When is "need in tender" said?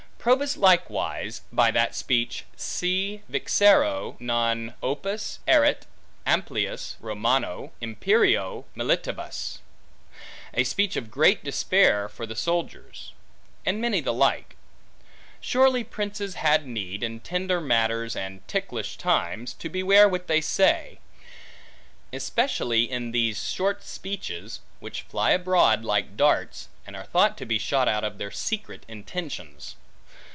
16.67-17.59